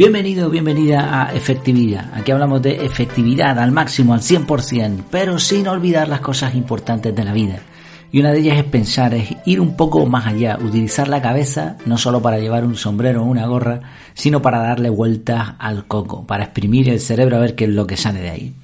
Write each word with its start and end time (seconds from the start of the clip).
Bienvenido, 0.00 0.48
bienvenida 0.48 1.26
a 1.26 1.34
Efectividad. 1.34 2.10
Aquí 2.14 2.32
hablamos 2.32 2.62
de 2.62 2.86
efectividad 2.86 3.58
al 3.58 3.70
máximo, 3.70 4.14
al 4.14 4.20
100%, 4.20 5.04
pero 5.10 5.38
sin 5.38 5.68
olvidar 5.68 6.08
las 6.08 6.22
cosas 6.22 6.54
importantes 6.54 7.14
de 7.14 7.22
la 7.22 7.34
vida. 7.34 7.58
Y 8.10 8.20
una 8.20 8.32
de 8.32 8.38
ellas 8.38 8.56
es 8.56 8.64
pensar, 8.64 9.12
es 9.12 9.28
ir 9.44 9.60
un 9.60 9.76
poco 9.76 10.06
más 10.06 10.26
allá, 10.26 10.56
utilizar 10.58 11.06
la 11.06 11.20
cabeza 11.20 11.76
no 11.84 11.98
solo 11.98 12.22
para 12.22 12.38
llevar 12.38 12.64
un 12.64 12.76
sombrero 12.76 13.22
o 13.22 13.26
una 13.26 13.46
gorra, 13.46 13.82
sino 14.14 14.40
para 14.40 14.60
darle 14.60 14.88
vueltas 14.88 15.50
al 15.58 15.86
coco, 15.86 16.26
para 16.26 16.44
exprimir 16.44 16.88
el 16.88 16.98
cerebro 16.98 17.36
a 17.36 17.40
ver 17.40 17.54
qué 17.54 17.64
es 17.64 17.70
lo 17.70 17.86
que 17.86 17.98
sale 17.98 18.20
de 18.20 18.30
ahí. 18.30 18.54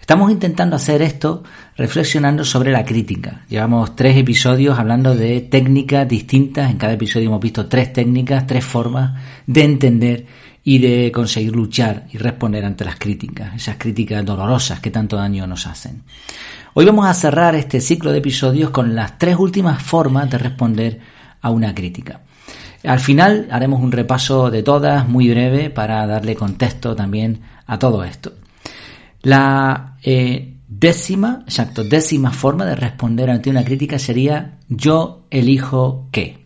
Estamos 0.00 0.32
intentando 0.32 0.74
hacer 0.74 1.02
esto 1.02 1.44
reflexionando 1.76 2.44
sobre 2.44 2.72
la 2.72 2.84
crítica. 2.84 3.42
Llevamos 3.48 3.94
tres 3.94 4.16
episodios 4.16 4.76
hablando 4.76 5.14
de 5.14 5.40
técnicas 5.42 6.08
distintas. 6.08 6.68
En 6.68 6.78
cada 6.78 6.94
episodio 6.94 7.28
hemos 7.28 7.40
visto 7.40 7.68
tres 7.68 7.92
técnicas, 7.92 8.44
tres 8.44 8.64
formas 8.64 9.16
de 9.46 9.62
entender 9.62 10.26
y 10.64 10.78
de 10.78 11.10
conseguir 11.12 11.54
luchar 11.54 12.06
y 12.12 12.18
responder 12.18 12.64
ante 12.64 12.84
las 12.84 12.96
críticas, 12.96 13.54
esas 13.54 13.76
críticas 13.76 14.24
dolorosas 14.24 14.80
que 14.80 14.90
tanto 14.90 15.16
daño 15.16 15.46
nos 15.46 15.66
hacen. 15.66 16.02
Hoy 16.74 16.84
vamos 16.84 17.06
a 17.06 17.14
cerrar 17.14 17.54
este 17.54 17.80
ciclo 17.80 18.12
de 18.12 18.18
episodios 18.18 18.70
con 18.70 18.94
las 18.94 19.18
tres 19.18 19.36
últimas 19.36 19.82
formas 19.82 20.30
de 20.30 20.38
responder 20.38 21.00
a 21.40 21.50
una 21.50 21.74
crítica. 21.74 22.20
Al 22.84 23.00
final 23.00 23.48
haremos 23.50 23.82
un 23.82 23.92
repaso 23.92 24.50
de 24.50 24.62
todas, 24.62 25.08
muy 25.08 25.28
breve, 25.28 25.70
para 25.70 26.06
darle 26.06 26.34
contexto 26.34 26.94
también 26.94 27.40
a 27.66 27.78
todo 27.78 28.04
esto. 28.04 28.32
La 29.22 29.96
eh, 30.02 30.54
décima, 30.66 31.42
exacto, 31.44 31.84
décima 31.84 32.30
forma 32.30 32.64
de 32.64 32.76
responder 32.76 33.28
ante 33.28 33.50
una 33.50 33.64
crítica 33.64 33.98
sería 33.98 34.58
yo 34.68 35.26
elijo 35.30 36.08
qué. 36.10 36.39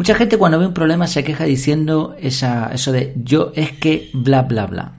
Mucha 0.00 0.14
gente 0.14 0.38
cuando 0.38 0.58
ve 0.58 0.66
un 0.66 0.72
problema 0.72 1.06
se 1.06 1.22
queja 1.22 1.44
diciendo 1.44 2.16
esa, 2.18 2.70
eso 2.72 2.90
de 2.90 3.12
yo 3.22 3.52
es 3.54 3.72
que 3.72 4.08
bla 4.14 4.40
bla 4.40 4.66
bla. 4.66 4.92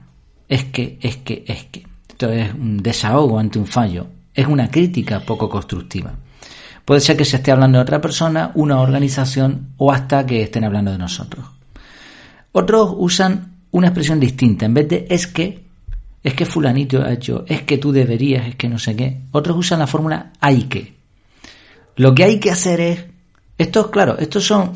Es 0.48 0.66
que, 0.66 0.96
es 1.02 1.16
que, 1.16 1.44
es 1.44 1.64
que. 1.64 1.84
Esto 2.08 2.30
es 2.30 2.54
un 2.54 2.76
desahogo 2.76 3.40
ante 3.40 3.58
un 3.58 3.66
fallo. 3.66 4.06
Es 4.32 4.46
una 4.46 4.70
crítica 4.70 5.18
poco 5.18 5.48
constructiva. 5.48 6.14
Puede 6.84 7.00
ser 7.00 7.16
que 7.16 7.24
se 7.24 7.38
esté 7.38 7.50
hablando 7.50 7.78
de 7.78 7.82
otra 7.82 8.00
persona, 8.00 8.52
una 8.54 8.80
organización 8.80 9.70
o 9.76 9.90
hasta 9.90 10.24
que 10.24 10.42
estén 10.42 10.62
hablando 10.62 10.92
de 10.92 10.98
nosotros. 10.98 11.46
Otros 12.52 12.94
usan 12.96 13.56
una 13.72 13.88
expresión 13.88 14.20
distinta. 14.20 14.66
En 14.66 14.74
vez 14.74 14.88
de 14.88 15.08
es 15.10 15.26
que, 15.26 15.64
es 16.22 16.34
que 16.34 16.46
fulanito 16.46 17.02
ha 17.02 17.12
hecho, 17.12 17.44
es 17.48 17.62
que 17.62 17.76
tú 17.76 17.90
deberías, 17.90 18.46
es 18.46 18.54
que 18.54 18.68
no 18.68 18.78
sé 18.78 18.94
qué. 18.94 19.22
Otros 19.32 19.56
usan 19.56 19.80
la 19.80 19.88
fórmula 19.88 20.30
hay 20.38 20.62
que. 20.68 20.94
Lo 21.96 22.14
que 22.14 22.22
hay 22.22 22.38
que 22.38 22.52
hacer 22.52 22.80
es... 22.80 23.11
Esto, 23.62 23.92
claro, 23.92 24.18
esto 24.18 24.40
son, 24.40 24.72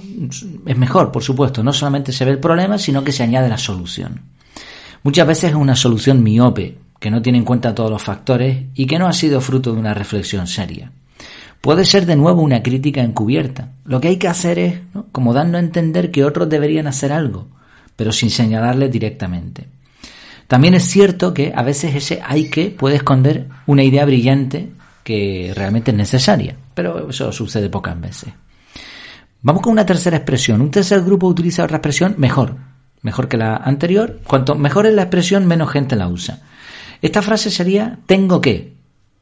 es 0.65 0.79
mejor, 0.79 1.11
por 1.11 1.21
supuesto. 1.21 1.61
No 1.61 1.73
solamente 1.73 2.13
se 2.13 2.25
ve 2.25 2.31
el 2.31 2.39
problema, 2.39 2.79
sino 2.79 3.03
que 3.03 3.11
se 3.11 3.25
añade 3.25 3.49
la 3.49 3.59
solución. 3.59 4.21
Muchas 5.03 5.27
veces 5.27 5.51
es 5.51 5.57
una 5.57 5.75
solución 5.75 6.23
miope, 6.23 6.79
que 7.01 7.11
no 7.11 7.21
tiene 7.21 7.39
en 7.39 7.45
cuenta 7.45 7.75
todos 7.75 7.91
los 7.91 8.01
factores 8.01 8.67
y 8.77 8.87
que 8.87 9.01
no 9.01 9.09
ha 9.09 9.13
sido 9.13 9.41
fruto 9.41 9.73
de 9.73 9.81
una 9.81 9.93
reflexión 9.93 10.47
seria. 10.47 10.93
Puede 11.61 11.85
ser 11.85 12.07
de 12.07 12.15
nuevo 12.15 12.43
una 12.43 12.63
crítica 12.63 13.03
encubierta. 13.03 13.73
Lo 13.85 14.01
que 14.01 14.07
hay 14.07 14.19
que 14.19 14.29
hacer 14.29 14.61
es, 14.61 14.79
como 15.11 15.35
dando 15.35 15.59
a 15.59 15.61
entender 15.61 16.13
que 16.13 16.25
otros 16.25 16.49
deberían 16.49 16.87
hacer 16.87 17.13
algo, 17.13 17.49
pero 17.97 18.13
sin 18.13 18.31
señalarles 18.31 18.93
directamente. 18.93 19.67
También 20.47 20.75
es 20.75 20.85
cierto 20.85 21.35
que 21.35 21.53
a 21.57 21.65
veces 21.65 21.97
ese 21.97 22.21
hay 22.25 22.51
que 22.51 22.71
puede 22.71 22.95
esconder 22.95 23.49
una 23.67 23.83
idea 23.83 24.05
brillante 24.05 24.69
que 25.03 25.53
realmente 25.57 25.91
es 25.91 25.97
necesaria, 25.97 26.55
pero 26.73 27.11
eso 27.11 27.33
sucede 27.33 27.69
pocas 27.69 28.01
veces. 28.01 28.33
Vamos 29.43 29.63
con 29.63 29.73
una 29.73 29.87
tercera 29.87 30.17
expresión. 30.17 30.61
Un 30.61 30.71
tercer 30.71 31.03
grupo 31.03 31.27
utiliza 31.27 31.65
otra 31.65 31.77
expresión 31.77 32.15
mejor, 32.19 32.57
mejor 33.03 33.29
que 33.29 33.37
la 33.37 33.57
anterior. 33.57 34.21
Cuanto 34.27 34.55
mejor 34.55 34.87
es 34.87 34.95
la 34.95 35.03
expresión, 35.03 35.47
menos 35.47 35.71
gente 35.71 35.97
la 35.97 36.09
usa. 36.09 36.41
Esta 37.03 37.23
frase 37.23 37.51
sería 37.51 37.99
tengo 38.07 38.41
que. 38.41 38.75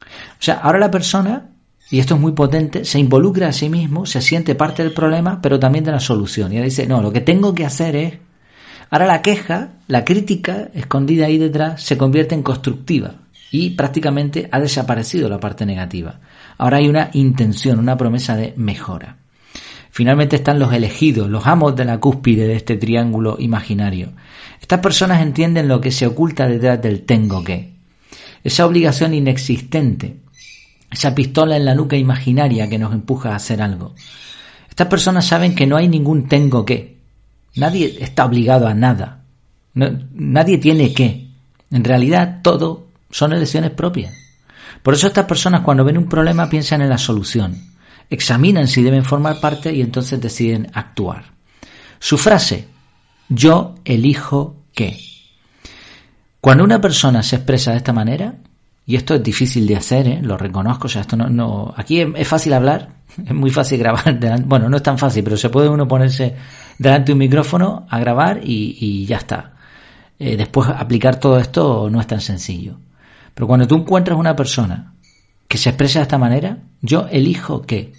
O 0.03 0.43
sea, 0.43 0.55
ahora 0.55 0.79
la 0.79 0.91
persona, 0.91 1.49
y 1.89 1.99
esto 1.99 2.15
es 2.15 2.21
muy 2.21 2.31
potente, 2.31 2.85
se 2.85 2.99
involucra 2.99 3.49
a 3.49 3.53
sí 3.53 3.69
mismo, 3.69 4.05
se 4.05 4.21
siente 4.21 4.55
parte 4.55 4.83
del 4.83 4.93
problema, 4.93 5.39
pero 5.41 5.59
también 5.59 5.83
de 5.83 5.91
la 5.91 5.99
solución. 5.99 6.51
Y 6.51 6.55
ahora 6.55 6.65
dice, 6.65 6.87
no, 6.87 7.01
lo 7.01 7.11
que 7.11 7.21
tengo 7.21 7.53
que 7.53 7.65
hacer 7.65 7.95
es 7.95 8.13
Ahora 8.89 9.07
la 9.07 9.21
queja, 9.21 9.69
la 9.87 10.05
crítica 10.05 10.69
escondida 10.73 11.25
ahí 11.25 11.37
detrás, 11.37 11.81
se 11.81 11.97
convierte 11.97 12.35
en 12.35 12.43
constructiva 12.43 13.15
y 13.51 13.71
prácticamente 13.71 14.47
ha 14.51 14.59
desaparecido 14.59 15.27
la 15.27 15.39
parte 15.39 15.65
negativa. 15.65 16.19
Ahora 16.57 16.77
hay 16.77 16.87
una 16.87 17.09
intención, 17.13 17.79
una 17.79 17.97
promesa 17.97 18.35
de 18.35 18.53
mejora. 18.57 19.17
Finalmente 19.95 20.35
están 20.35 20.59
los 20.59 20.73
elegidos, 20.73 21.29
los 21.29 21.47
amos 21.47 21.73
de 21.77 21.85
la 21.85 22.01
cúspide 22.01 22.45
de 22.45 22.57
este 22.57 22.75
triángulo 22.75 23.37
imaginario. 23.39 24.11
Estas 24.59 24.79
personas 24.79 25.21
entienden 25.21 25.69
lo 25.69 25.79
que 25.79 25.89
se 25.89 26.05
oculta 26.05 26.49
detrás 26.49 26.81
del 26.81 27.03
tengo 27.03 27.41
que. 27.45 27.75
Esa 28.43 28.65
obligación 28.65 29.13
inexistente, 29.13 30.17
esa 30.91 31.15
pistola 31.15 31.55
en 31.55 31.63
la 31.63 31.75
nuca 31.75 31.95
imaginaria 31.95 32.67
que 32.67 32.77
nos 32.77 32.93
empuja 32.93 33.31
a 33.31 33.37
hacer 33.37 33.61
algo. 33.61 33.95
Estas 34.69 34.87
personas 34.87 35.27
saben 35.27 35.55
que 35.55 35.65
no 35.65 35.77
hay 35.77 35.87
ningún 35.87 36.27
tengo 36.27 36.65
que, 36.65 36.97
Nadie 37.55 37.99
está 38.01 38.25
obligado 38.25 38.67
a 38.67 38.73
nada. 38.73 39.21
nadie 39.73 40.57
tiene 40.57 40.93
que. 40.93 41.29
En 41.71 41.85
realidad, 41.85 42.41
todo 42.41 42.87
son 43.09 43.31
elecciones 43.31 43.71
propias. 43.71 44.13
Por 44.83 44.93
eso 44.93 45.07
estas 45.07 45.23
personas 45.23 45.61
cuando 45.61 45.85
ven 45.85 45.97
un 45.97 46.09
problema 46.09 46.49
piensan 46.49 46.81
en 46.81 46.89
la 46.89 46.97
solución, 46.97 47.55
examinan 48.09 48.67
si 48.67 48.83
deben 48.83 49.05
formar 49.05 49.39
parte 49.39 49.73
y 49.73 49.81
entonces 49.81 50.21
deciden 50.21 50.69
actuar. 50.73 51.25
Su 51.99 52.17
frase, 52.17 52.67
yo 53.29 53.75
elijo 53.85 54.63
qué. 54.73 54.99
Cuando 56.41 56.63
una 56.63 56.79
persona 56.79 57.23
se 57.23 57.37
expresa 57.37 57.71
de 57.71 57.77
esta 57.77 57.93
manera, 57.93 58.35
y 58.85 58.95
esto 58.95 59.15
es 59.15 59.23
difícil 59.23 59.65
de 59.65 59.75
hacer, 59.75 60.07
¿eh? 60.07 60.19
lo 60.21 60.37
reconozco, 60.37 60.85
o 60.85 60.89
sea, 60.89 61.01
esto 61.01 61.17
no, 61.17 61.27
no 61.27 61.73
aquí 61.75 62.01
es, 62.01 62.27
fácil 62.27 62.53
hablar, 62.53 62.89
es 63.25 63.33
muy 63.33 63.49
fácil 63.49 63.79
grabar, 63.79 64.19
bueno, 64.45 64.69
no 64.69 64.77
es 64.77 64.83
tan 64.83 64.97
fácil, 64.97 65.23
pero 65.23 65.37
se 65.37 65.49
puede 65.49 65.69
uno 65.69 65.87
ponerse 65.87 66.35
delante 66.77 67.07
de 67.07 67.13
un 67.13 67.19
micrófono 67.19 67.87
a 67.89 67.99
grabar 67.99 68.41
y, 68.43 69.05
ya 69.05 69.17
está. 69.17 69.53
Eh, 70.17 70.37
después 70.37 70.69
aplicar 70.69 71.19
todo 71.19 71.39
esto 71.39 71.89
no 71.89 71.99
es 71.99 72.07
tan 72.07 72.21
sencillo. 72.21 72.77
Pero 73.33 73.47
cuando 73.47 73.67
tú 73.67 73.75
encuentras 73.75 74.17
una 74.17 74.35
persona 74.35 74.93
que 75.47 75.57
se 75.57 75.69
expresa 75.69 75.99
de 75.99 76.03
esta 76.03 76.17
manera, 76.17 76.59
yo 76.81 77.07
elijo 77.11 77.61
que, 77.61 77.93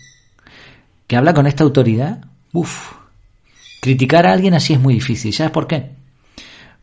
que 1.06 1.16
habla 1.16 1.34
con 1.34 1.46
esta 1.46 1.64
autoridad, 1.64 2.24
uff, 2.52 2.92
criticar 3.80 4.26
a 4.26 4.32
alguien 4.32 4.54
así 4.54 4.72
es 4.72 4.80
muy 4.80 4.94
difícil. 4.94 5.32
¿Sabes 5.32 5.52
por 5.52 5.66
qué? 5.66 5.90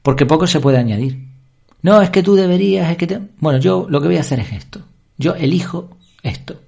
Porque 0.02 0.26
poco 0.26 0.48
se 0.48 0.60
puede 0.60 0.78
añadir. 0.78 1.28
No, 1.82 2.02
es 2.02 2.10
que 2.10 2.24
tú 2.24 2.36
deberías, 2.36 2.90
es 2.90 2.98
que 2.98 3.08
te... 3.08 3.20
Bueno, 3.40 3.60
yo 3.60 3.88
lo 3.90 4.00
que 4.02 4.08
voy 4.08 4.18
a 4.18 4.22
hacer 4.22 4.40
es 4.40 4.54
esto. 4.54 4.82
Yo 5.18 5.36
elijo 5.36 5.98
esto. 6.22 6.62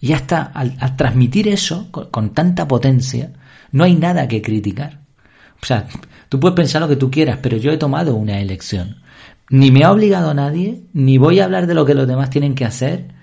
Y 0.00 0.08
ya 0.08 0.16
está, 0.16 0.42
al, 0.42 0.96
transmitir 0.96 1.48
eso 1.48 1.90
con 1.90 2.30
tanta 2.30 2.68
potencia, 2.68 3.32
no 3.72 3.84
hay 3.84 3.94
nada 3.96 4.28
que 4.28 4.42
criticar. 4.42 5.00
O 5.62 5.66
sea, 5.66 5.88
tú 6.28 6.38
puedes 6.38 6.54
pensar 6.54 6.80
lo 6.80 6.88
que 6.88 6.96
tú 6.96 7.10
quieras, 7.10 7.38
pero 7.42 7.56
yo 7.56 7.72
he 7.72 7.76
tomado 7.76 8.14
una 8.14 8.40
elección. 8.40 9.02
Ni 9.50 9.70
me 9.70 9.84
ha 9.84 9.92
obligado 9.92 10.34
nadie, 10.34 10.82
ni 10.92 11.18
voy 11.18 11.40
a 11.40 11.44
hablar 11.44 11.66
de 11.66 11.74
lo 11.74 11.84
que 11.84 11.94
los 11.94 12.06
demás 12.06 12.30
tienen 12.30 12.54
que 12.54 12.64
hacer, 12.64 13.15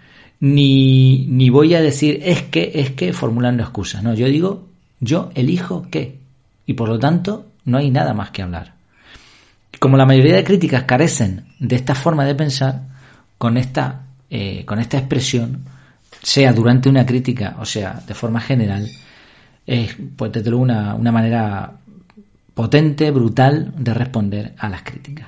ni, 0.44 1.26
ni 1.28 1.50
voy 1.50 1.74
a 1.74 1.82
decir 1.82 2.20
es 2.22 2.42
que, 2.42 2.74
es 2.76 2.92
que, 2.92 3.14
formulando 3.14 3.64
excusas. 3.64 4.04
No, 4.04 4.14
yo 4.14 4.28
digo, 4.28 4.68
yo 5.00 5.32
elijo 5.36 5.88
qué. 5.90 6.20
Y 6.66 6.74
por 6.74 6.90
lo 6.90 7.00
tanto, 7.00 7.46
no 7.64 7.78
hay 7.78 7.90
nada 7.90 8.14
más 8.14 8.32
que 8.32 8.42
hablar. 8.42 8.74
Como 9.80 9.96
la 9.96 10.06
mayoría 10.06 10.36
de 10.36 10.44
críticas 10.44 10.84
carecen 10.84 11.46
de 11.60 11.78
esta 11.78 11.96
forma 11.96 12.26
de 12.26 12.36
pensar, 12.36 12.82
con 13.38 13.56
esta, 13.56 14.02
eh, 14.30 14.66
con 14.66 14.80
esta 14.80 14.98
expresión, 14.98 15.64
sea 16.22 16.52
durante 16.52 16.90
una 16.90 17.06
crítica 17.06 17.56
o 17.60 17.66
sea 17.66 18.02
de 18.06 18.14
forma 18.14 18.42
general, 18.42 18.86
es, 19.66 19.96
pues 20.18 20.30
desde 20.30 20.50
luego, 20.50 20.64
una, 20.66 21.12
manera 21.14 21.72
potente, 22.54 23.12
brutal 23.12 23.72
de 23.78 23.94
responder 23.94 24.56
a 24.58 24.68
las 24.68 24.84
críticas. 24.84 25.28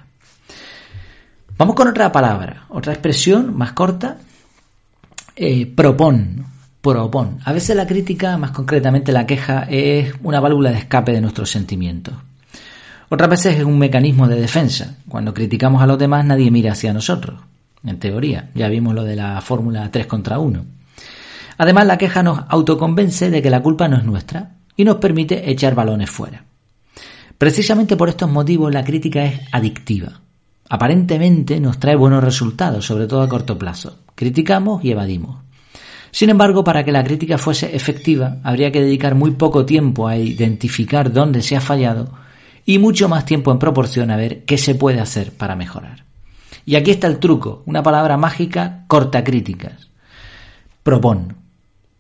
Vamos 1.58 1.74
con 1.74 1.88
otra 1.88 2.12
palabra, 2.12 2.66
otra 2.68 2.92
expresión 2.92 3.58
más 3.58 3.72
corta. 3.72 4.18
Eh, 5.36 5.66
propon, 5.66 6.46
propon. 6.82 7.40
A 7.44 7.52
veces 7.52 7.76
la 7.76 7.86
crítica, 7.86 8.38
más 8.38 8.52
concretamente 8.52 9.12
la 9.12 9.26
queja, 9.26 9.64
es 9.70 10.14
una 10.24 10.40
válvula 10.40 10.72
de 10.72 10.78
escape 10.78 11.12
de 11.12 11.20
nuestros 11.20 11.50
sentimientos. 11.50 12.14
Otras 13.10 13.30
veces 13.30 13.58
es 13.58 13.66
un 13.66 13.78
mecanismo 13.78 14.28
de 14.28 14.40
defensa. 14.40 14.96
Cuando 15.08 15.34
criticamos 15.34 15.82
a 15.82 15.88
los 15.88 16.00
demás 16.00 16.26
nadie 16.26 16.52
mira 16.52 16.72
hacia 16.72 16.94
nosotros. 16.94 17.40
En 17.84 18.00
teoría, 18.00 18.50
ya 18.56 18.70
vimos 18.70 18.96
lo 18.96 19.04
de 19.04 19.16
la 19.16 19.42
fórmula 19.42 19.92
3 19.92 20.08
contra 20.08 20.40
1. 20.40 20.66
Además, 21.58 21.86
la 21.86 21.98
queja 21.98 22.24
nos 22.24 22.40
autoconvence 22.50 23.30
de 23.30 23.42
que 23.42 23.50
la 23.50 23.62
culpa 23.62 23.88
no 23.88 23.98
es 23.98 24.06
nuestra 24.06 24.54
y 24.76 24.84
nos 24.84 24.98
permite 24.98 25.50
echar 25.52 25.76
balones 25.76 26.10
fuera. 26.10 26.44
Precisamente 27.38 27.98
por 27.98 28.10
estos 28.10 28.30
motivos 28.30 28.74
la 28.74 28.84
crítica 28.84 29.26
es 29.26 29.42
adictiva. 29.52 30.22
Aparentemente 30.70 31.60
nos 31.60 31.80
trae 31.80 31.96
buenos 31.96 32.24
resultados, 32.24 32.86
sobre 32.86 33.08
todo 33.08 33.22
a 33.22 33.30
corto 33.30 33.58
plazo. 33.58 34.05
Criticamos 34.16 34.84
y 34.84 34.92
evadimos. 34.92 35.46
Sin 36.12 36.30
embargo, 36.30 36.64
para 36.64 36.86
que 36.86 36.94
la 36.94 37.04
crítica 37.04 37.38
fuese 37.38 37.76
efectiva, 37.76 38.38
habría 38.42 38.72
que 38.72 38.82
dedicar 38.82 39.16
muy 39.16 39.32
poco 39.32 39.66
tiempo 39.66 40.08
a 40.08 40.16
identificar 40.16 41.12
dónde 41.12 41.42
se 41.42 41.58
ha 41.58 41.62
fallado 41.62 42.10
y 42.66 42.80
mucho 42.80 43.10
más 43.10 43.26
tiempo 43.26 43.52
en 43.52 43.60
proporción 43.60 44.10
a 44.10 44.16
ver 44.16 44.46
qué 44.46 44.58
se 44.58 44.76
puede 44.76 45.02
hacer 45.02 45.34
para 45.34 45.58
mejorar. 45.58 46.06
Y 46.66 46.76
aquí 46.76 46.92
está 46.92 47.08
el 47.08 47.20
truco, 47.20 47.64
una 47.66 47.84
palabra 47.84 48.16
mágica, 48.16 48.86
corta 48.88 49.24
críticas. 49.24 49.90
Propon. 50.84 51.36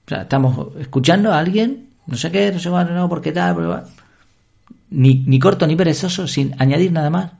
O 0.05 0.09
sea, 0.09 0.21
estamos 0.21 0.67
escuchando 0.79 1.33
a 1.33 1.39
alguien, 1.39 1.89
no 2.07 2.15
sé 2.15 2.31
qué, 2.31 2.51
no 2.51 2.59
sé 2.59 2.69
cuál, 2.69 2.95
no, 2.95 3.09
porque 3.09 3.31
tal. 3.31 3.83
Ni, 4.91 5.25
ni 5.27 5.39
corto 5.39 5.67
ni 5.67 5.75
perezoso, 5.75 6.27
sin 6.27 6.55
añadir 6.57 6.91
nada 6.91 7.09
más. 7.09 7.31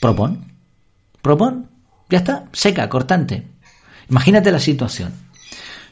Propon. 0.00 0.44
Propon. 1.20 1.66
Ya 2.08 2.18
está, 2.18 2.44
seca, 2.52 2.88
cortante. 2.88 3.51
Imagínate 4.12 4.52
la 4.52 4.58
situación. 4.58 5.10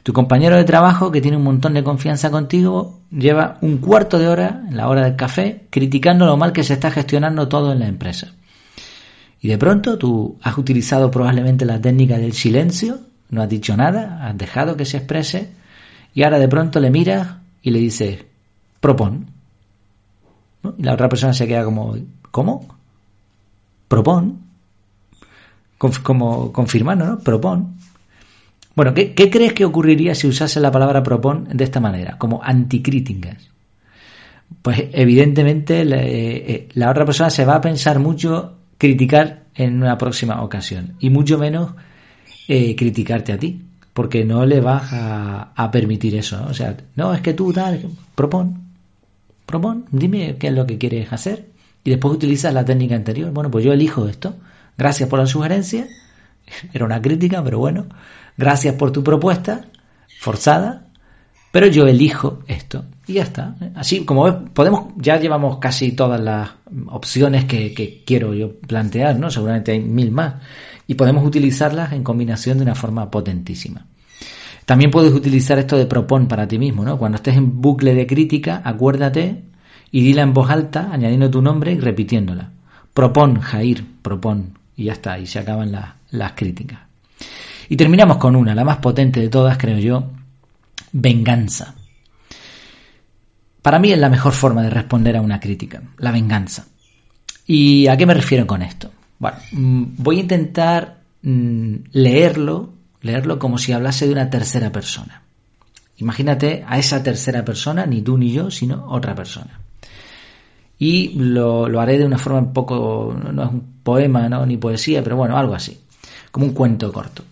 Tu 0.03 0.13
compañero 0.13 0.57
de 0.57 0.65
trabajo, 0.65 1.11
que 1.11 1.23
tiene 1.23 1.39
un 1.39 1.43
montón 1.43 1.73
de 1.73 1.83
confianza 1.83 2.31
contigo, 2.31 3.01
lleva 3.11 3.57
un 3.63 3.79
cuarto 3.79 4.19
de 4.19 4.29
hora, 4.29 4.63
en 4.69 4.77
la 4.77 4.89
hora 4.89 5.05
del 5.05 5.17
café, 5.17 5.65
criticando 5.71 6.27
lo 6.27 6.37
mal 6.37 6.53
que 6.53 6.63
se 6.63 6.75
está 6.75 6.91
gestionando 6.91 7.49
todo 7.49 7.73
en 7.73 7.79
la 7.79 7.89
empresa. 7.89 8.35
Y 9.41 9.49
de 9.49 9.57
pronto 9.57 9.97
tú 9.97 10.37
has 10.43 10.59
utilizado 10.59 11.11
probablemente 11.11 11.65
la 11.65 11.81
técnica 11.81 12.19
del 12.19 12.35
silencio, 12.35 13.01
no 13.31 13.41
has 13.41 13.49
dicho 13.49 13.75
nada, 13.75 14.27
has 14.29 14.37
dejado 14.37 14.77
que 14.77 14.85
se 14.85 14.99
exprese, 14.99 15.53
y 16.13 16.23
ahora 16.23 16.39
de 16.39 16.49
pronto 16.49 16.79
le 16.79 16.91
miras 16.91 17.37
y 17.63 17.71
le 17.71 17.79
dices, 17.79 18.23
propon. 18.81 19.29
Y 20.77 20.83
la 20.83 20.93
otra 20.93 21.09
persona 21.09 21.33
se 21.33 21.49
queda 21.49 21.65
como, 21.65 21.97
¿cómo? 22.31 22.67
Propon. 23.89 24.41
Como 26.03 26.53
confirmando, 26.53 27.07
¿no? 27.07 27.19
Propon. 27.21 27.81
Bueno, 28.75 28.95
¿qué, 28.95 29.15
crees 29.15 29.53
que 29.53 29.65
ocurriría 29.65 30.15
si 30.15 30.29
usase 30.29 30.61
la 30.61 30.71
palabra 30.71 31.03
propon 31.03 31.49
de 31.53 31.65
esta 31.65 31.81
manera, 31.81 32.17
como 32.19 32.43
anticríticas? 32.43 33.51
Pues 34.63 34.85
evidentemente 34.93 35.85
la, 35.85 36.03
eh, 36.03 36.53
eh, 36.53 36.69
la 36.75 36.91
otra 36.91 37.05
persona 37.05 37.31
se 37.31 37.45
va 37.45 37.57
a 37.57 37.61
pensar 37.61 37.99
mucho 37.99 38.57
criticar 38.79 39.45
en 39.55 39.83
una 39.83 39.99
próxima 39.99 40.43
ocasión 40.43 40.95
y 41.01 41.11
mucho 41.11 41.39
menos 41.39 41.73
eh, 42.49 42.75
criticarte 42.75 43.33
a 43.33 43.39
ti, 43.39 43.63
porque 43.93 44.25
no 44.25 44.47
le 44.47 44.61
vas 44.61 44.89
a, 44.93 45.71
permitir 45.71 46.17
eso. 46.17 46.45
O 46.49 46.55
sea, 46.55 46.77
no, 46.97 47.15
es 47.15 47.21
que 47.21 47.35
tú 47.35 47.53
tal, 47.53 47.81
propon, 48.15 48.61
propon, 49.47 49.85
dime 49.93 50.37
qué 50.37 50.49
es 50.49 50.53
lo 50.55 50.67
que 50.67 50.79
quieres 50.79 51.13
hacer 51.13 51.47
y 51.85 51.91
después 51.91 52.15
utilizas 52.15 52.53
la 52.55 52.65
técnica 52.65 52.97
anterior. 52.97 53.31
Bueno, 53.33 53.51
pues 53.51 53.65
yo 53.65 53.73
elijo 53.73 54.09
esto. 54.09 54.35
Gracias 54.77 55.09
por 55.09 55.19
la 55.19 55.27
sugerencia. 55.27 55.87
Era 56.73 56.87
una 56.87 57.01
crítica, 57.01 57.45
pero 57.45 57.59
bueno. 57.59 57.87
Gracias 58.41 58.75
por 58.77 58.91
tu 58.91 59.05
propuesta, 59.05 59.67
forzada, 60.19 60.87
pero 61.53 61.67
yo 61.67 61.87
elijo 61.87 62.39
esto. 62.47 62.87
Y 63.07 63.15
ya 63.15 63.25
está. 63.25 63.55
Así 63.75 64.07
como 64.07 64.25
ves, 64.25 64.35
podemos, 64.55 64.95
ya 64.97 65.19
llevamos 65.19 65.59
casi 65.59 65.93
todas 65.93 66.19
las 66.19 66.49
opciones 66.87 67.45
que, 67.45 68.03
quiero 68.07 68.33
yo 68.33 68.59
plantear, 68.61 69.19
¿no? 69.19 69.31
Seguramente 69.31 69.73
hay 69.73 69.81
mil 69.81 70.11
más. 70.11 70.37
Y 70.87 70.95
podemos 70.95 71.27
utilizarlas 71.27 71.93
en 71.93 72.03
combinación 72.03 72.57
de 72.57 72.65
una 72.65 72.75
forma 72.75 73.11
potentísima. 73.11 73.85
También 74.65 74.91
puedes 74.91 75.13
utilizar 75.13 75.59
esto 75.59 75.77
de 75.77 75.85
propon 75.85 76.27
para 76.27 76.49
ti 76.49 76.59
mismo, 76.59 76.83
¿no? 76.83 76.97
Cuando 76.97 77.17
estés 77.17 77.37
en 77.37 77.61
bucle 77.61 77.95
de 77.95 78.07
crítica, 78.07 78.63
acuérdate 78.65 79.43
y 79.91 80.01
dila 80.01 80.23
en 80.23 80.33
voz 80.33 80.49
alta, 80.49 80.89
añadiendo 80.91 81.31
tu 81.31 81.43
nombre 81.43 81.73
y 81.73 81.79
repitiéndola. 81.79 82.53
Propon, 82.95 83.39
Jair, 83.39 83.85
propon. 84.01 84.59
Y 84.79 84.85
ya 84.85 84.95
está, 84.95 85.19
y 85.19 85.27
se 85.27 85.41
acaban 85.41 85.73
las, 85.73 85.91
las 86.11 86.33
críticas. 86.33 86.79
Y 87.71 87.77
terminamos 87.77 88.17
con 88.17 88.35
una, 88.35 88.53
la 88.53 88.65
más 88.65 88.79
potente 88.79 89.21
de 89.21 89.29
todas, 89.29 89.57
creo 89.57 89.79
yo, 89.79 90.11
venganza. 90.91 91.73
Para 93.63 93.79
mí 93.79 93.93
es 93.93 93.99
la 93.99 94.09
mejor 94.09 94.33
forma 94.33 94.65
de 94.65 94.71
responder 94.71 95.17
a 95.17 95.21
una 95.21 95.39
crítica, 95.39 95.81
la 95.99 96.11
venganza. 96.11 96.67
¿Y 97.47 97.87
a 97.87 97.97
qué 97.97 98.07
me 98.07 98.15
refiero 98.15 98.45
con 98.45 98.63
esto? 98.63 98.91
Bueno, 99.21 99.37
mm, 99.53 99.85
voy 99.99 100.17
a 100.17 100.23
intentar 100.23 100.99
mm, 101.23 101.75
leerlo, 101.93 102.71
leerlo 103.03 103.39
como 103.39 103.57
si 103.57 103.71
hablase 103.71 104.09
de 104.09 104.15
una 104.15 104.29
tercera 104.29 104.73
persona. 104.73 105.23
Imagínate 105.99 106.65
a 106.67 106.77
esa 106.77 107.05
tercera 107.05 107.45
persona, 107.45 107.87
ni 107.87 108.03
tú 108.03 108.19
ni 108.19 108.33
yo, 108.33 108.51
sino 108.51 108.87
otra 108.89 109.15
persona. 109.15 109.61
Y 110.77 111.11
lo, 111.11 111.69
lo 111.69 111.81
haré 111.81 111.99
de 111.99 112.05
una 112.05 112.19
forma 112.19 112.41
un 112.41 112.53
poco, 112.53 113.17
no 113.33 113.45
es 113.45 113.49
un 113.49 113.75
poema, 113.85 114.29
¿no? 114.29 114.45
ni 114.45 114.57
poesía, 114.57 115.05
pero 115.05 115.15
bueno, 115.15 115.37
algo 115.37 115.55
así, 115.55 115.81
como 116.33 116.47
un 116.47 116.53
cuento 116.53 116.93
corto. 116.93 117.23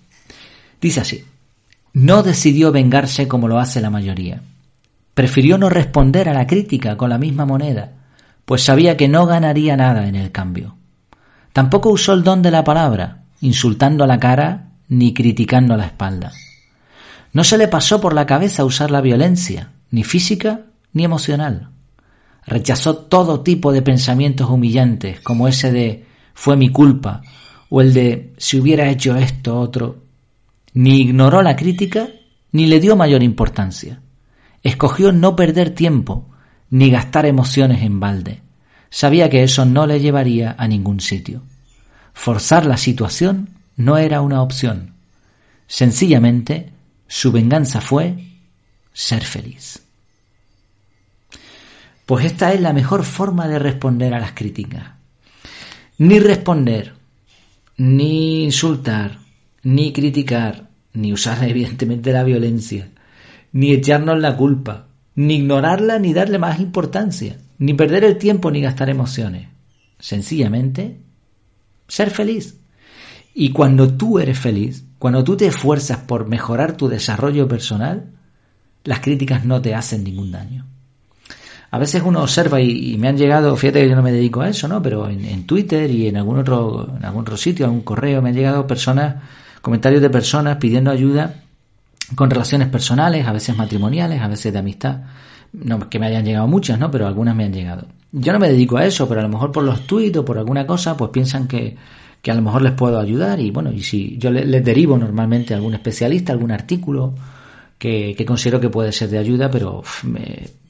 Dice 0.80 1.00
así, 1.00 1.24
no 1.92 2.22
decidió 2.22 2.70
vengarse 2.70 3.26
como 3.26 3.48
lo 3.48 3.58
hace 3.58 3.80
la 3.80 3.90
mayoría. 3.90 4.42
Prefirió 5.14 5.58
no 5.58 5.68
responder 5.68 6.28
a 6.28 6.34
la 6.34 6.46
crítica 6.46 6.96
con 6.96 7.10
la 7.10 7.18
misma 7.18 7.44
moneda, 7.44 7.92
pues 8.44 8.62
sabía 8.62 8.96
que 8.96 9.08
no 9.08 9.26
ganaría 9.26 9.76
nada 9.76 10.06
en 10.06 10.14
el 10.14 10.30
cambio. 10.30 10.76
Tampoco 11.52 11.90
usó 11.90 12.12
el 12.12 12.22
don 12.22 12.40
de 12.40 12.50
la 12.50 12.62
palabra, 12.62 13.24
insultando 13.40 14.04
a 14.04 14.06
la 14.06 14.20
cara 14.20 14.68
ni 14.88 15.12
criticando 15.12 15.74
a 15.74 15.76
la 15.76 15.86
espalda. 15.86 16.32
No 17.32 17.44
se 17.44 17.58
le 17.58 17.68
pasó 17.68 18.00
por 18.00 18.14
la 18.14 18.26
cabeza 18.26 18.64
usar 18.64 18.90
la 18.90 19.00
violencia, 19.00 19.72
ni 19.90 20.04
física 20.04 20.62
ni 20.92 21.04
emocional. 21.04 21.68
Rechazó 22.46 22.96
todo 22.96 23.40
tipo 23.40 23.72
de 23.72 23.82
pensamientos 23.82 24.48
humillantes, 24.48 25.20
como 25.20 25.48
ese 25.48 25.70
de 25.70 26.06
fue 26.32 26.56
mi 26.56 26.70
culpa, 26.70 27.22
o 27.68 27.80
el 27.80 27.92
de 27.92 28.32
si 28.38 28.58
hubiera 28.58 28.88
hecho 28.88 29.16
esto 29.16 29.58
otro, 29.60 30.07
ni 30.74 31.00
ignoró 31.00 31.42
la 31.42 31.56
crítica, 31.56 32.08
ni 32.52 32.66
le 32.66 32.80
dio 32.80 32.96
mayor 32.96 33.22
importancia. 33.22 34.00
Escogió 34.62 35.12
no 35.12 35.36
perder 35.36 35.70
tiempo, 35.70 36.28
ni 36.70 36.90
gastar 36.90 37.26
emociones 37.26 37.82
en 37.82 38.00
balde. 38.00 38.42
Sabía 38.90 39.28
que 39.28 39.42
eso 39.42 39.64
no 39.64 39.86
le 39.86 40.00
llevaría 40.00 40.54
a 40.58 40.66
ningún 40.66 41.00
sitio. 41.00 41.42
Forzar 42.12 42.66
la 42.66 42.76
situación 42.76 43.50
no 43.76 43.96
era 43.98 44.20
una 44.20 44.42
opción. 44.42 44.94
Sencillamente, 45.66 46.72
su 47.06 47.30
venganza 47.30 47.80
fue 47.80 48.24
ser 48.92 49.24
feliz. 49.24 49.82
Pues 52.06 52.24
esta 52.24 52.52
es 52.52 52.60
la 52.60 52.72
mejor 52.72 53.04
forma 53.04 53.46
de 53.48 53.58
responder 53.58 54.14
a 54.14 54.20
las 54.20 54.32
críticas. 54.32 54.92
Ni 55.98 56.18
responder, 56.18 56.94
ni 57.76 58.44
insultar, 58.44 59.18
ni 59.62 59.92
criticar, 59.92 60.68
ni 60.92 61.12
usar 61.12 61.42
evidentemente 61.48 62.12
la 62.12 62.24
violencia, 62.24 62.88
ni 63.52 63.72
echarnos 63.72 64.18
la 64.18 64.36
culpa, 64.36 64.86
ni 65.14 65.36
ignorarla 65.36 65.98
ni 65.98 66.12
darle 66.12 66.38
más 66.38 66.60
importancia, 66.60 67.38
ni 67.58 67.74
perder 67.74 68.04
el 68.04 68.18
tiempo 68.18 68.50
ni 68.50 68.60
gastar 68.60 68.88
emociones. 68.88 69.48
Sencillamente, 69.98 71.00
ser 71.88 72.10
feliz. 72.10 72.60
Y 73.34 73.50
cuando 73.50 73.88
tú 73.88 74.18
eres 74.18 74.38
feliz, 74.38 74.84
cuando 74.98 75.24
tú 75.24 75.36
te 75.36 75.46
esfuerzas 75.46 75.98
por 75.98 76.28
mejorar 76.28 76.76
tu 76.76 76.88
desarrollo 76.88 77.48
personal, 77.48 78.12
las 78.84 79.00
críticas 79.00 79.44
no 79.44 79.60
te 79.60 79.74
hacen 79.74 80.04
ningún 80.04 80.30
daño. 80.30 80.66
A 81.70 81.78
veces 81.78 82.02
uno 82.04 82.22
observa 82.22 82.60
y, 82.60 82.96
me 82.96 83.08
han 83.08 83.18
llegado, 83.18 83.54
fíjate 83.56 83.82
que 83.82 83.88
yo 83.90 83.96
no 83.96 84.02
me 84.02 84.12
dedico 84.12 84.40
a 84.40 84.48
eso, 84.48 84.68
¿no? 84.68 84.80
Pero 84.80 85.08
en, 85.08 85.24
en 85.24 85.46
Twitter 85.46 85.90
y 85.90 86.08
en 86.08 86.16
algún 86.16 86.38
otro, 86.38 86.96
en 86.96 87.04
algún 87.04 87.22
otro 87.22 87.36
sitio, 87.36 87.66
algún 87.66 87.82
correo, 87.82 88.22
me 88.22 88.30
han 88.30 88.34
llegado 88.34 88.66
personas 88.66 89.16
comentarios 89.68 90.00
de 90.00 90.08
personas 90.08 90.56
pidiendo 90.56 90.90
ayuda 90.90 91.42
con 92.14 92.30
relaciones 92.30 92.68
personales, 92.68 93.26
a 93.26 93.32
veces 93.34 93.54
matrimoniales, 93.54 94.22
a 94.22 94.26
veces 94.26 94.50
de 94.50 94.60
amistad. 94.60 95.02
No 95.52 95.90
que 95.90 95.98
me 95.98 96.06
hayan 96.06 96.24
llegado 96.24 96.46
muchas, 96.46 96.78
¿no? 96.78 96.90
Pero 96.90 97.06
algunas 97.06 97.36
me 97.36 97.44
han 97.44 97.52
llegado. 97.52 97.84
Yo 98.10 98.32
no 98.32 98.38
me 98.38 98.48
dedico 98.48 98.78
a 98.78 98.86
eso, 98.86 99.06
pero 99.06 99.20
a 99.20 99.24
lo 99.24 99.28
mejor 99.28 99.52
por 99.52 99.64
los 99.64 99.86
tweets 99.86 100.16
o 100.16 100.24
por 100.24 100.38
alguna 100.38 100.66
cosa, 100.66 100.96
pues 100.96 101.10
piensan 101.10 101.46
que, 101.46 101.76
que 102.22 102.30
a 102.30 102.34
lo 102.34 102.40
mejor 102.40 102.62
les 102.62 102.72
puedo 102.72 102.98
ayudar. 102.98 103.40
Y 103.40 103.50
bueno, 103.50 103.70
y 103.70 103.82
si 103.82 104.16
yo 104.16 104.30
les, 104.30 104.64
derivo 104.64 104.96
normalmente 104.96 105.52
algún 105.52 105.74
especialista, 105.74 106.32
algún 106.32 106.50
artículo 106.50 107.12
que, 107.76 108.14
que 108.16 108.24
considero 108.24 108.60
que 108.60 108.70
puede 108.70 108.90
ser 108.90 109.10
de 109.10 109.18
ayuda, 109.18 109.50
pero 109.50 109.82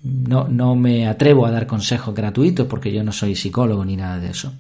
no, 0.03 0.49
no 0.49 0.75
me 0.75 1.07
atrevo 1.07 1.47
a 1.47 1.53
dar 1.53 1.69
consejos 1.69 2.13
gratuitos 2.17 2.67
porque 2.67 2.91
yo 2.91 3.05
no 3.05 3.13
soy 3.13 3.37
psicólogo 3.37 3.85
ni 3.85 3.95
nada 3.95 4.19
de 4.19 4.31
eso. 4.31 4.53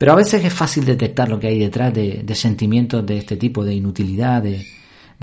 Pero 0.00 0.12
a 0.12 0.16
veces 0.16 0.42
es 0.42 0.54
fácil 0.54 0.86
detectar 0.86 1.28
lo 1.28 1.38
que 1.38 1.48
hay 1.48 1.58
detrás 1.58 1.92
de, 1.92 2.24
sentimientos 2.34 3.04
de 3.04 3.18
este 3.18 3.36
tipo, 3.36 3.66
de 3.66 3.74
inutilidad, 3.74 4.42
de, 4.42 4.64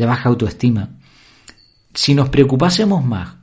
baja 0.05 0.29
autoestima. 0.29 0.99
Si 1.95 2.13
nos 2.13 2.29
preocupásemos 2.29 3.03
más 3.03 3.37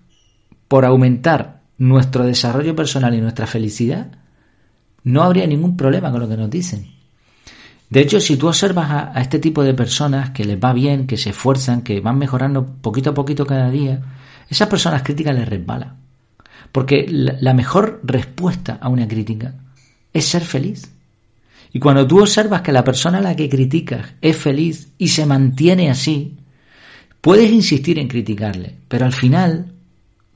por 0.69 0.85
aumentar 0.85 1.63
nuestro 1.77 2.25
desarrollo 2.25 2.77
personal 2.77 3.17
y 3.17 3.21
nuestra 3.21 3.49
felicidad, 3.49 4.13
no 5.03 5.25
habría 5.25 5.45
ningún 5.49 5.77
problema 5.77 6.13
con 6.13 6.21
lo 6.21 6.29
que 6.29 6.37
nos 6.37 6.49
dicen. 6.49 6.95
De 7.91 7.99
hecho, 7.99 8.21
si 8.21 8.37
tú 8.37 8.47
observas 8.47 8.89
a, 8.93 9.21
este 9.21 9.41
tipo 9.41 9.65
de 9.65 9.75
personas 9.75 10.31
que 10.31 10.45
les 10.45 10.57
va 10.57 10.73
bien, 10.73 11.09
que 11.09 11.17
se 11.17 11.31
esfuerzan, 11.31 11.83
que 11.83 12.01
van 12.01 12.17
mejorando 12.17 12.65
poquito 12.65 13.11
a 13.11 13.15
poquito 13.15 13.45
cada 13.45 13.71
día, 13.71 14.01
esas 14.49 14.69
personas 14.69 15.03
críticas 15.03 15.35
les 15.35 15.49
resbala. 15.49 15.97
Porque 16.71 17.07
la 17.09 17.55
mejor 17.55 18.03
respuesta 18.05 18.79
a 18.81 18.89
una 18.89 19.09
crítica 19.09 19.53
es 20.13 20.27
ser 20.27 20.45
feliz. 20.45 20.94
Y 21.75 21.81
cuando 21.81 22.07
tú 22.07 22.21
observas 22.21 22.63
que 22.63 22.71
la 22.71 22.85
persona 22.85 23.19
a 23.19 23.21
la 23.21 23.35
que 23.35 23.49
criticas 23.49 24.15
es 24.21 24.37
feliz 24.37 24.93
y 24.97 25.09
se 25.09 25.27
mantiene 25.27 25.91
así, 25.91 26.37
puedes 27.21 27.51
insistir 27.51 27.99
en 27.99 28.07
criticarle, 28.07 28.77
pero 28.87 29.07
al 29.07 29.13
final 29.13 29.73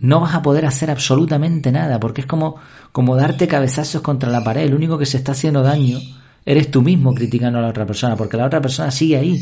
no 0.00 0.18
vas 0.18 0.34
a 0.34 0.42
poder 0.42 0.66
hacer 0.66 0.90
absolutamente 0.90 1.70
nada, 1.70 2.00
porque 2.00 2.22
es 2.22 2.26
como, 2.26 2.56
como 2.90 3.14
darte 3.14 3.46
cabezazos 3.46 4.02
contra 4.02 4.30
la 4.30 4.42
pared. 4.42 4.62
El 4.62 4.74
único 4.74 4.98
que 4.98 5.06
se 5.06 5.16
está 5.16 5.30
haciendo 5.30 5.62
daño 5.62 6.00
eres 6.44 6.72
tú 6.72 6.82
mismo 6.82 7.14
criticando 7.14 7.60
a 7.60 7.62
la 7.62 7.68
otra 7.68 7.86
persona, 7.86 8.16
porque 8.16 8.36
la 8.36 8.46
otra 8.46 8.60
persona 8.60 8.90
sigue 8.90 9.16
ahí, 9.16 9.40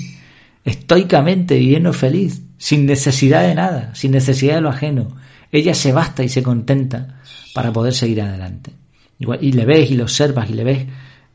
estoicamente 0.66 1.56
viviendo 1.56 1.94
feliz, 1.94 2.42
sin 2.58 2.84
necesidad 2.84 3.42
de 3.42 3.54
nada, 3.54 3.94
sin 3.94 4.12
necesidad 4.12 4.56
de 4.56 4.60
lo 4.60 4.68
ajeno. 4.68 5.16
Ella 5.50 5.72
se 5.72 5.92
basta 5.92 6.22
y 6.22 6.28
se 6.28 6.42
contenta 6.42 7.22
para 7.54 7.72
poder 7.72 7.94
seguir 7.94 8.20
adelante. 8.20 8.72
Y 9.18 9.52
le 9.52 9.64
ves 9.64 9.90
y 9.90 9.96
lo 9.96 10.02
observas 10.02 10.50
y 10.50 10.52
le 10.52 10.64
ves 10.64 10.86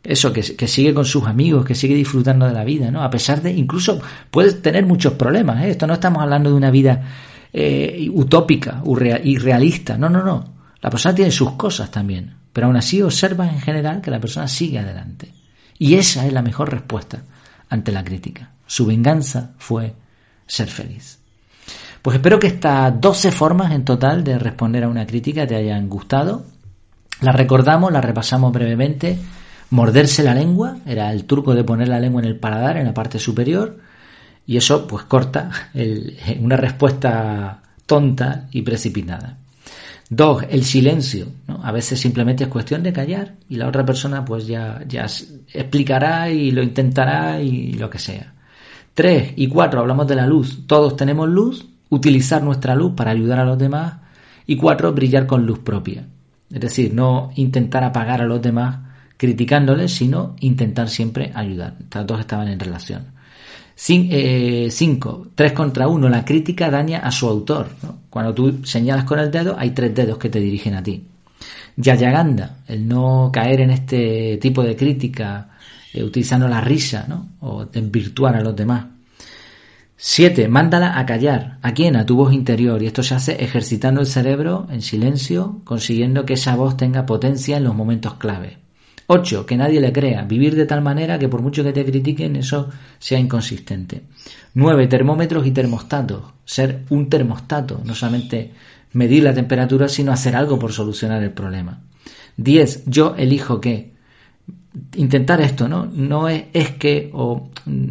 eso, 0.03 0.33
que, 0.33 0.41
sigue 0.43 0.93
con 0.93 1.05
sus 1.05 1.25
amigos, 1.27 1.65
que 1.65 1.75
sigue 1.75 1.93
disfrutando 1.93 2.47
de 2.47 2.53
la 2.53 2.63
vida, 2.63 2.89
¿no? 2.89 3.03
A 3.03 3.09
pesar 3.09 3.41
de, 3.41 3.51
incluso 3.51 4.01
puedes 4.31 4.61
tener 4.61 4.85
muchos 4.85 5.13
problemas, 5.13 5.63
¿eh? 5.63 5.71
Esto 5.71 5.85
no 5.85 5.93
estamos 5.93 6.23
hablando 6.23 6.49
de 6.49 6.55
una 6.55 6.71
vida 6.71 7.03
eh, 7.53 8.07
utópica, 8.11 8.81
irrealista, 9.23 9.97
no, 9.97 10.09
no, 10.09 10.23
no. 10.23 10.43
La 10.81 10.89
persona 10.89 11.13
tiene 11.13 11.29
sus 11.29 11.51
cosas 11.51 11.91
también, 11.91 12.33
pero 12.51 12.67
aún 12.67 12.77
así 12.77 13.01
observa 13.01 13.47
en 13.47 13.59
general 13.59 14.01
que 14.01 14.09
la 14.09 14.19
persona 14.19 14.47
sigue 14.47 14.79
adelante. 14.79 15.31
Y 15.77 15.95
esa 15.95 16.25
es 16.25 16.33
la 16.33 16.41
mejor 16.41 16.71
respuesta 16.71 17.21
ante 17.69 17.91
la 17.91 18.03
crítica. 18.03 18.51
Su 18.65 18.87
venganza 18.87 19.51
fue 19.59 19.93
ser 20.47 20.67
feliz. 20.67 21.19
Pues 22.01 22.15
espero 22.15 22.39
que 22.39 22.47
estas 22.47 22.99
12 22.99 23.31
formas 23.31 23.71
en 23.71 23.85
total 23.85 24.23
de 24.23 24.39
responder 24.39 24.83
a 24.83 24.89
una 24.89 25.05
crítica 25.05 25.45
te 25.45 25.55
hayan 25.55 25.87
gustado. 25.87 26.45
Las 27.21 27.35
recordamos, 27.35 27.91
las 27.91 28.03
repasamos 28.03 28.51
brevemente 28.51 29.19
morderse 29.71 30.21
la 30.21 30.35
lengua, 30.35 30.77
era 30.85 31.11
el 31.11 31.25
truco 31.25 31.55
de 31.55 31.63
poner 31.63 31.87
la 31.87 31.99
lengua 31.99 32.21
en 32.21 32.27
el 32.27 32.37
paladar, 32.37 32.77
en 32.77 32.85
la 32.85 32.93
parte 32.93 33.17
superior, 33.17 33.77
y 34.45 34.57
eso 34.57 34.85
pues 34.85 35.03
corta 35.05 35.49
una 36.39 36.57
respuesta 36.57 37.61
tonta 37.85 38.47
y 38.51 38.61
precipitada. 38.61 39.37
Dos, 40.09 40.43
el 40.49 40.65
silencio. 40.65 41.27
A 41.63 41.71
veces 41.71 41.97
simplemente 41.99 42.43
es 42.43 42.49
cuestión 42.49 42.83
de 42.83 42.91
callar 42.91 43.35
y 43.47 43.55
la 43.55 43.69
otra 43.69 43.85
persona 43.85 44.25
pues 44.25 44.45
ya, 44.45 44.83
ya 44.85 45.05
explicará 45.53 46.29
y 46.29 46.51
lo 46.51 46.61
intentará 46.61 47.41
y 47.41 47.73
lo 47.73 47.89
que 47.89 47.97
sea. 47.97 48.33
Tres 48.93 49.31
y 49.37 49.47
cuatro, 49.47 49.79
hablamos 49.79 50.05
de 50.07 50.15
la 50.15 50.27
luz. 50.27 50.67
Todos 50.67 50.97
tenemos 50.97 51.29
luz, 51.29 51.65
utilizar 51.89 52.43
nuestra 52.43 52.75
luz 52.75 52.91
para 52.93 53.11
ayudar 53.11 53.39
a 53.39 53.45
los 53.45 53.57
demás. 53.57 53.99
Y 54.45 54.57
cuatro, 54.57 54.91
brillar 54.91 55.27
con 55.27 55.45
luz 55.45 55.59
propia. 55.59 56.05
Es 56.51 56.59
decir, 56.59 56.93
no 56.93 57.31
intentar 57.35 57.85
apagar 57.85 58.21
a 58.21 58.25
los 58.25 58.41
demás 58.41 58.90
criticándoles, 59.21 59.93
sino 59.93 60.35
intentar 60.39 60.89
siempre 60.89 61.31
ayudar. 61.35 61.75
Estas 61.79 62.07
dos 62.07 62.19
estaban 62.21 62.47
en 62.47 62.59
relación. 62.59 63.05
Eh, 63.87 64.69
cinco, 64.71 65.27
tres 65.35 65.53
contra 65.53 65.87
uno. 65.87 66.09
La 66.09 66.25
crítica 66.25 66.71
daña 66.71 67.01
a 67.01 67.11
su 67.11 67.27
autor. 67.27 67.67
Cuando 68.09 68.33
tú 68.33 68.65
señalas 68.65 69.05
con 69.05 69.19
el 69.19 69.29
dedo, 69.29 69.55
hay 69.59 69.75
tres 69.75 69.93
dedos 69.93 70.17
que 70.17 70.29
te 70.29 70.39
dirigen 70.39 70.73
a 70.73 70.81
ti. 70.81 71.05
Yayaganda, 71.75 72.61
el 72.67 72.87
no 72.87 73.29
caer 73.31 73.61
en 73.61 73.69
este 73.69 74.37
tipo 74.37 74.63
de 74.63 74.75
crítica 74.75 75.49
eh, 75.93 76.03
utilizando 76.03 76.47
la 76.47 76.59
risa 76.59 77.05
¿no? 77.07 77.33
o 77.41 77.65
desvirtuar 77.65 78.37
a 78.37 78.41
los 78.41 78.55
demás. 78.55 78.85
Siete, 79.97 80.47
mándala 80.47 80.97
a 80.97 81.05
callar. 81.05 81.59
¿A 81.61 81.75
quién? 81.75 81.95
A 81.95 82.07
tu 82.07 82.15
voz 82.15 82.33
interior. 82.33 82.81
Y 82.81 82.87
esto 82.87 83.03
se 83.03 83.13
hace 83.13 83.33
ejercitando 83.43 84.01
el 84.01 84.07
cerebro 84.07 84.65
en 84.71 84.81
silencio, 84.81 85.61
consiguiendo 85.63 86.25
que 86.25 86.33
esa 86.33 86.55
voz 86.55 86.75
tenga 86.75 87.05
potencia 87.05 87.57
en 87.57 87.65
los 87.65 87.75
momentos 87.75 88.15
clave. 88.15 88.60
8. 89.13 89.45
Que 89.45 89.57
nadie 89.57 89.81
le 89.81 89.91
crea. 89.91 90.23
Vivir 90.23 90.55
de 90.55 90.65
tal 90.65 90.81
manera 90.81 91.19
que 91.19 91.27
por 91.27 91.41
mucho 91.41 91.63
que 91.65 91.73
te 91.73 91.83
critiquen 91.83 92.37
eso 92.37 92.69
sea 92.97 93.19
inconsistente. 93.19 94.03
9. 94.53 94.87
Termómetros 94.87 95.45
y 95.45 95.51
termostatos. 95.51 96.23
Ser 96.45 96.83
un 96.89 97.09
termostato. 97.09 97.81
No 97.83 97.93
solamente 97.93 98.53
medir 98.93 99.23
la 99.23 99.33
temperatura, 99.33 99.89
sino 99.89 100.13
hacer 100.13 100.33
algo 100.33 100.57
por 100.57 100.71
solucionar 100.71 101.21
el 101.21 101.31
problema. 101.31 101.81
10. 102.37 102.85
Yo 102.85 103.13
elijo 103.17 103.59
qué. 103.59 103.91
Intentar 104.95 105.41
esto, 105.41 105.67
¿no? 105.67 105.85
No 105.85 106.29
es, 106.29 106.45
es 106.53 106.71
que 106.71 107.09
o 107.11 107.49
mm, 107.65 107.87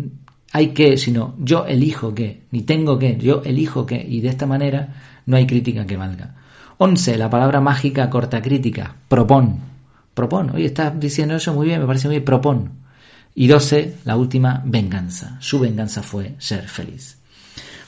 hay 0.52 0.68
que, 0.68 0.96
sino 0.96 1.34
yo 1.38 1.66
elijo 1.66 2.14
qué. 2.14 2.44
Ni 2.50 2.62
tengo 2.62 2.98
que, 2.98 3.18
yo 3.18 3.42
elijo 3.44 3.84
qué. 3.84 4.02
Y 4.08 4.22
de 4.22 4.28
esta 4.28 4.46
manera 4.46 4.94
no 5.26 5.36
hay 5.36 5.46
crítica 5.46 5.86
que 5.86 5.98
valga. 5.98 6.36
11. 6.78 7.18
La 7.18 7.28
palabra 7.28 7.60
mágica 7.60 8.08
corta 8.08 8.40
crítica. 8.40 8.96
Propón 9.06 9.69
propon. 10.14 10.50
Oye, 10.50 10.66
estás 10.66 10.98
diciendo 10.98 11.36
eso 11.36 11.54
muy 11.54 11.66
bien, 11.66 11.80
me 11.80 11.86
parece 11.86 12.08
muy 12.08 12.16
bien, 12.16 12.24
propon. 12.24 12.72
Y 13.34 13.46
12, 13.46 13.98
la 14.04 14.16
última, 14.16 14.62
venganza. 14.64 15.36
Su 15.40 15.60
venganza 15.60 16.02
fue 16.02 16.34
ser 16.38 16.68
feliz. 16.68 17.18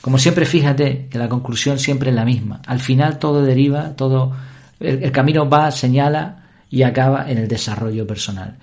Como 0.01 0.17
siempre, 0.17 0.45
fíjate 0.45 1.07
que 1.09 1.17
la 1.17 1.29
conclusión 1.29 1.79
siempre 1.79 2.09
es 2.09 2.15
la 2.15 2.25
misma. 2.25 2.61
Al 2.65 2.79
final 2.79 3.19
todo 3.19 3.41
deriva, 3.41 3.95
todo, 3.95 4.33
el, 4.79 5.11
camino 5.11 5.49
va, 5.49 5.71
señala 5.71 6.43
y 6.69 6.83
acaba 6.83 7.29
en 7.29 7.37
el 7.37 7.47
desarrollo 7.47 8.05
personal. 8.05 8.57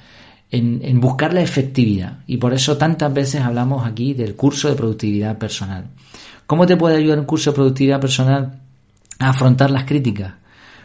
En, 0.51 0.81
en, 0.83 1.01
buscar 1.01 1.33
la 1.33 1.41
efectividad. 1.41 2.19
Y 2.27 2.37
por 2.37 2.53
eso 2.53 2.77
tantas 2.77 3.13
veces 3.15 3.41
hablamos 3.41 3.87
aquí 3.87 4.15
del 4.15 4.37
curso 4.37 4.69
de 4.69 4.75
productividad 4.75 5.39
personal. 5.39 5.85
¿Cómo 6.47 6.67
te 6.67 6.77
puede 6.77 6.97
ayudar 6.97 7.19
un 7.19 7.25
curso 7.25 7.53
de 7.53 7.55
productividad 7.55 8.01
personal 8.01 8.61
a 9.19 9.29
afrontar 9.31 9.71
las 9.71 9.85
críticas? 9.85 10.35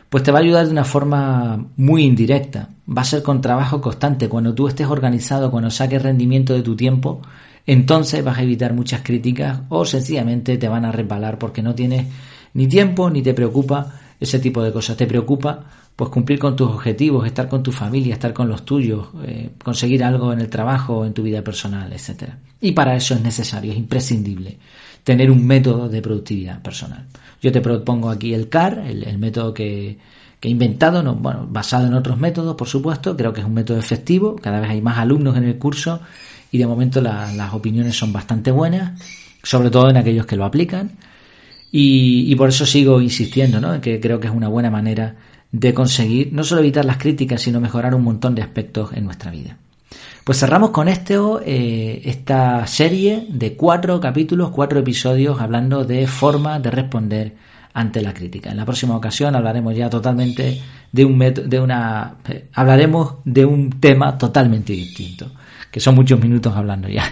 Pues 0.09 0.23
te 0.23 0.31
va 0.31 0.39
a 0.39 0.41
ayudar 0.41 0.65
de 0.65 0.71
una 0.71 0.83
forma 0.83 1.65
muy 1.77 2.03
indirecta. 2.03 2.69
Va 2.87 3.01
a 3.01 3.05
ser 3.05 3.23
con 3.23 3.41
trabajo 3.41 3.81
constante. 3.81 4.29
Cuando 4.29 4.53
tú 4.53 4.67
estés 4.67 4.87
organizado, 4.87 5.51
cuando 5.51 5.71
saques 5.71 6.01
rendimiento 6.01 6.53
de 6.53 6.61
tu 6.61 6.75
tiempo, 6.75 7.21
entonces 7.65 8.23
vas 8.23 8.37
a 8.37 8.43
evitar 8.43 8.73
muchas 8.73 9.01
críticas 9.01 9.61
o 9.69 9.85
sencillamente 9.85 10.57
te 10.57 10.67
van 10.67 10.85
a 10.85 10.91
resbalar 10.91 11.39
porque 11.39 11.61
no 11.61 11.73
tienes 11.73 12.05
ni 12.53 12.67
tiempo 12.67 13.09
ni 13.09 13.21
te 13.21 13.33
preocupa 13.33 13.93
ese 14.19 14.39
tipo 14.39 14.61
de 14.61 14.71
cosas. 14.71 14.95
Te 14.95 15.07
preocupa 15.07 15.65
pues 15.95 16.09
cumplir 16.09 16.39
con 16.39 16.55
tus 16.55 16.69
objetivos, 16.69 17.25
estar 17.25 17.47
con 17.47 17.63
tu 17.63 17.71
familia, 17.71 18.13
estar 18.13 18.33
con 18.33 18.47
los 18.47 18.65
tuyos, 18.65 19.07
eh, 19.23 19.49
conseguir 19.63 20.03
algo 20.03 20.33
en 20.33 20.41
el 20.41 20.49
trabajo, 20.49 21.05
en 21.05 21.13
tu 21.13 21.23
vida 21.23 21.41
personal, 21.41 21.91
etc. 21.91 22.29
Y 22.61 22.73
para 22.73 22.95
eso 22.95 23.15
es 23.15 23.21
necesario, 23.21 23.71
es 23.71 23.77
imprescindible 23.77 24.57
tener 25.05 25.29
un 25.31 25.45
método 25.45 25.87
de 25.87 26.01
productividad 26.01 26.61
personal. 26.61 27.05
Yo 27.41 27.51
te 27.51 27.61
propongo 27.61 28.09
aquí 28.09 28.33
el 28.33 28.49
CAR, 28.49 28.79
el, 28.79 29.17
método 29.19 29.53
que, 29.53 29.97
he 30.41 30.49
inventado, 30.49 31.01
no, 31.01 31.15
bueno, 31.15 31.47
basado 31.49 31.87
en 31.87 31.93
otros 31.93 32.19
métodos, 32.19 32.55
por 32.55 32.67
supuesto, 32.67 33.15
creo 33.15 33.31
que 33.31 33.41
es 33.41 33.47
un 33.47 33.53
método 33.53 33.77
efectivo, 33.77 34.35
cada 34.35 34.59
vez 34.59 34.71
hay 34.71 34.81
más 34.81 34.97
alumnos 34.97 35.37
en 35.37 35.43
el 35.43 35.57
curso 35.57 36.01
y 36.51 36.57
de 36.57 36.65
momento 36.65 37.01
las 37.01 37.53
opiniones 37.53 37.95
son 37.95 38.11
bastante 38.11 38.49
buenas, 38.49 38.99
sobre 39.43 39.69
todo 39.69 39.89
en 39.89 39.97
aquellos 39.97 40.25
que 40.25 40.35
lo 40.35 40.43
aplican. 40.43 40.91
Y, 41.71 42.33
por 42.35 42.49
eso 42.49 42.65
sigo 42.65 43.01
insistiendo, 43.01 43.59
¿no? 43.61 43.79
que 43.81 43.99
creo 43.99 44.19
que 44.19 44.27
es 44.27 44.33
una 44.33 44.47
buena 44.47 44.71
manera 44.71 45.15
de 45.51 45.73
conseguir 45.73 46.33
no 46.33 46.43
solo 46.43 46.61
evitar 46.61 46.85
las 46.85 46.97
críticas, 46.97 47.41
sino 47.41 47.59
mejorar 47.59 47.93
un 47.93 48.03
montón 48.03 48.33
de 48.33 48.41
aspectos 48.41 48.91
en 48.93 49.05
nuestra 49.05 49.29
vida. 49.29 49.57
Pues 50.23 50.39
cerramos 50.39 50.71
con 50.71 50.87
esto 50.87 51.39
eh, 51.45 52.01
esta 52.05 52.65
serie 52.67 53.27
de 53.29 53.55
cuatro 53.55 53.99
capítulos, 53.99 54.49
cuatro 54.49 54.79
episodios 54.79 55.39
hablando 55.39 55.83
de 55.83 56.07
forma 56.07 56.59
de 56.59 56.71
responder 56.71 57.35
ante 57.73 58.01
la 58.01 58.13
crítica. 58.13 58.49
En 58.49 58.57
la 58.57 58.65
próxima 58.65 58.95
ocasión 58.95 59.35
hablaremos 59.35 59.75
ya 59.75 59.89
totalmente 59.89 60.61
de 60.91 61.05
un 61.05 61.19
de 61.19 61.59
una 61.59 62.15
eh, 62.27 62.47
hablaremos 62.53 63.15
de 63.25 63.45
un 63.45 63.69
tema 63.79 64.17
totalmente 64.17 64.73
distinto, 64.73 65.31
que 65.69 65.79
son 65.79 65.93
muchos 65.93 66.19
minutos 66.19 66.55
hablando 66.55 66.87
ya. 66.87 67.03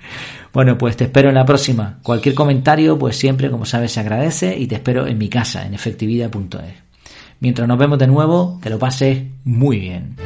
bueno, 0.52 0.76
pues 0.76 0.96
te 0.96 1.04
espero 1.04 1.28
en 1.28 1.36
la 1.36 1.44
próxima. 1.44 1.98
Cualquier 2.02 2.34
comentario, 2.34 2.98
pues 2.98 3.16
siempre, 3.16 3.50
como 3.50 3.66
sabes, 3.66 3.92
se 3.92 4.00
agradece 4.00 4.58
y 4.58 4.66
te 4.66 4.76
espero 4.76 5.06
en 5.06 5.18
mi 5.18 5.28
casa, 5.28 5.64
en 5.64 5.74
efectividad.es. 5.74 6.88
Mientras 7.40 7.68
nos 7.68 7.78
vemos 7.78 7.98
de 7.98 8.06
nuevo, 8.06 8.58
que 8.60 8.70
lo 8.70 8.78
pases 8.78 9.22
muy 9.44 9.78
bien. 9.78 10.16